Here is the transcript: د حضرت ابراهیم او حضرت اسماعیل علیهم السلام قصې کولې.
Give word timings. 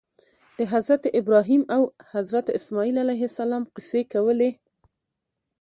د 0.57 0.59
حضرت 0.73 1.03
ابراهیم 1.19 1.61
او 1.75 1.81
حضرت 2.13 2.45
اسماعیل 2.57 2.95
علیهم 3.03 3.29
السلام 3.31 3.63
قصې 3.75 4.01
کولې. 4.13 4.51